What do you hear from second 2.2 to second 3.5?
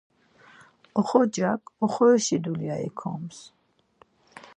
dulya ikoms.